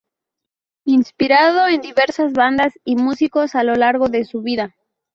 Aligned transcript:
Inspirado 0.87 1.67
en 1.67 1.79
diversas 1.81 2.33
bandas 2.33 2.73
y 2.83 2.95
músicos 2.95 3.53
a 3.53 3.61
lo 3.63 3.75
largo 3.75 4.09
de 4.09 4.25
su 4.25 4.41
vida. 4.41 4.75